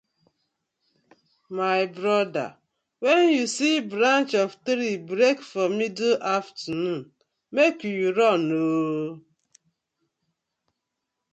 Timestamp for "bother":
2.01-2.49